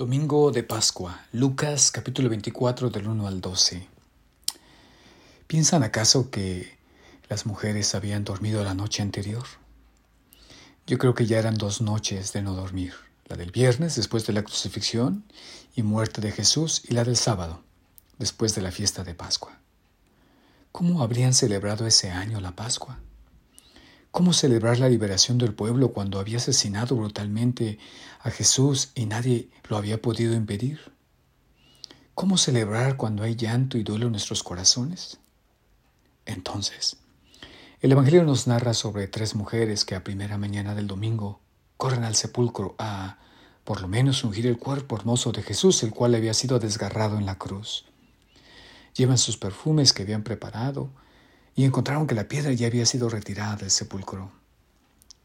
[0.00, 3.86] Domingo de Pascua, Lucas capítulo 24 del 1 al 12.
[5.46, 6.78] ¿Piensan acaso que
[7.28, 9.44] las mujeres habían dormido la noche anterior?
[10.86, 12.94] Yo creo que ya eran dos noches de no dormir,
[13.26, 15.22] la del viernes después de la crucifixión
[15.76, 17.62] y muerte de Jesús y la del sábado,
[18.18, 19.60] después de la fiesta de Pascua.
[20.72, 22.98] ¿Cómo habrían celebrado ese año la Pascua?
[24.10, 27.78] ¿Cómo celebrar la liberación del pueblo cuando había asesinado brutalmente
[28.20, 30.80] a Jesús y nadie lo había podido impedir?
[32.14, 35.20] ¿Cómo celebrar cuando hay llanto y duelo en nuestros corazones?
[36.26, 36.96] Entonces,
[37.80, 41.40] el Evangelio nos narra sobre tres mujeres que a primera mañana del domingo
[41.76, 43.18] corren al sepulcro a,
[43.62, 47.26] por lo menos, ungir el cuerpo hermoso de Jesús, el cual había sido desgarrado en
[47.26, 47.86] la cruz.
[48.96, 50.90] Llevan sus perfumes que habían preparado
[51.54, 54.30] y encontraron que la piedra ya había sido retirada del sepulcro.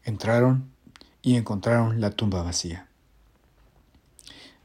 [0.04, 0.70] Entraron
[1.22, 2.88] y encontraron la tumba vacía.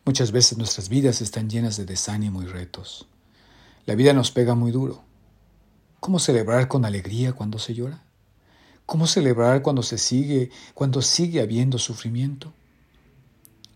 [0.06, 3.08] Muchas veces nuestras vidas están llenas de desánimo y retos.
[3.86, 5.04] La vida nos pega muy duro.
[6.00, 8.04] ¿Cómo celebrar con alegría cuando se llora?
[8.86, 12.52] ¿Cómo celebrar cuando se sigue, cuando sigue habiendo sufrimiento?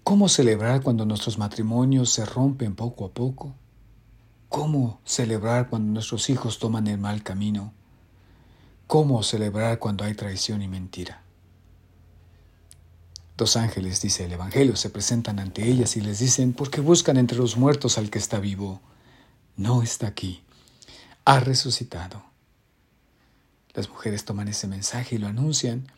[0.03, 3.55] ¿Cómo celebrar cuando nuestros matrimonios se rompen poco a poco?
[4.55, 7.73] ¿Cómo celebrar cuando nuestros hijos toman el mal camino?
[8.87, 11.23] ¿Cómo celebrar cuando hay traición y mentira?
[13.35, 17.17] Dos ángeles, dice el Evangelio, se presentan ante ellas y les dicen, ¿por qué buscan
[17.17, 18.79] entre los muertos al que está vivo?
[19.57, 20.41] No está aquí,
[21.25, 22.23] ha resucitado.
[23.73, 25.91] Las mujeres toman ese mensaje y lo anuncian.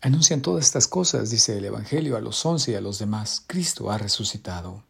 [0.00, 3.44] Anuncian todas estas cosas, dice el Evangelio, a los once y a los demás.
[3.46, 4.82] Cristo ha resucitado.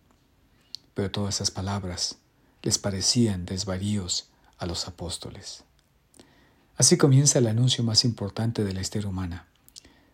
[0.95, 2.19] Pero todas esas palabras
[2.65, 5.65] les parecían desvaríos a los apóstoles.
[6.77, 9.47] Así comienza el anuncio más importante de la historia humana,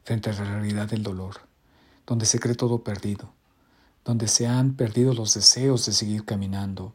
[0.03, 1.37] frente a la realidad del dolor,
[2.07, 3.33] donde se cree todo perdido,
[4.05, 6.95] donde se han perdido los deseos de seguir caminando,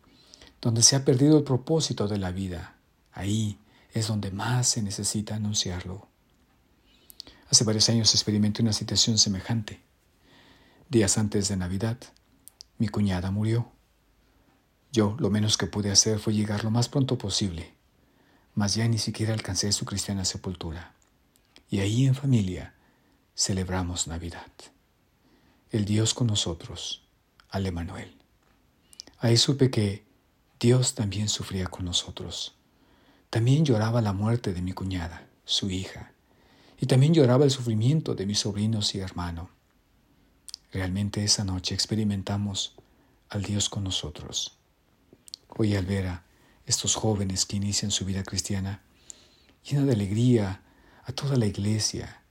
[0.62, 2.76] donde se ha perdido el propósito de la vida.
[3.14, 3.58] Ahí
[3.94, 6.10] es donde más se necesita anunciarlo.
[7.50, 9.82] Hace varios años experimenté una situación semejante.
[10.90, 11.98] Días antes de Navidad,
[12.78, 13.75] mi cuñada murió.
[14.96, 17.74] Yo lo menos que pude hacer fue llegar lo más pronto posible,
[18.54, 20.96] mas ya ni siquiera alcancé su cristiana sepultura.
[21.70, 22.76] Y ahí en familia
[23.36, 24.54] celebramos Navidad.
[25.70, 27.04] El Dios con nosotros,
[27.50, 28.16] al Emanuel.
[29.20, 30.06] Ahí supe que
[30.62, 32.56] Dios también sufría con nosotros.
[33.30, 36.14] También lloraba la muerte de mi cuñada, su hija,
[36.80, 39.50] y también lloraba el sufrimiento de mis sobrinos y hermano.
[40.72, 42.78] Realmente esa noche experimentamos
[43.28, 44.58] al Dios con nosotros.
[45.58, 46.26] Hoy al ver a
[46.66, 48.82] estos jóvenes que inician su vida cristiana,
[49.64, 50.62] llena de alegría
[51.06, 52.24] a toda la iglesia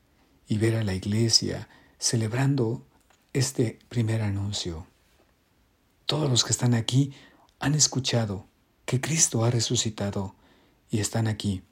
[0.47, 1.69] y ver a la iglesia
[1.99, 2.87] celebrando
[3.33, 4.87] este primer anuncio.
[6.05, 7.15] Todos los que están aquí
[7.61, 8.47] han escuchado
[8.84, 10.34] que Cristo ha resucitado
[10.91, 11.63] y están aquí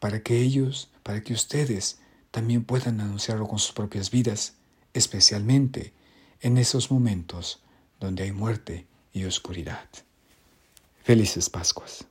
[0.00, 1.98] para que ellos, para que ustedes
[2.30, 4.56] también puedan anunciarlo con sus propias vidas,
[4.92, 5.94] especialmente
[6.42, 7.62] en esos momentos
[7.98, 9.88] donde hay muerte y oscuridad.
[11.02, 12.09] Felices Pascuas.